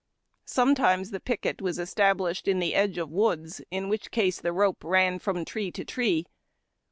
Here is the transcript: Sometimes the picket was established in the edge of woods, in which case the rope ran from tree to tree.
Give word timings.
Sometimes 0.47 1.11
the 1.11 1.19
picket 1.19 1.61
was 1.61 1.77
established 1.77 2.47
in 2.47 2.57
the 2.57 2.73
edge 2.73 2.97
of 2.97 3.11
woods, 3.11 3.61
in 3.69 3.87
which 3.87 4.09
case 4.09 4.41
the 4.41 4.51
rope 4.51 4.83
ran 4.83 5.19
from 5.19 5.45
tree 5.45 5.69
to 5.73 5.85
tree. 5.85 6.25